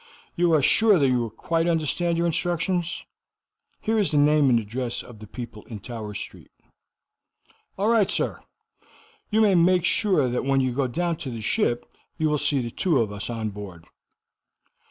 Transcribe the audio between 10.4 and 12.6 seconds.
when you go down to the ship you will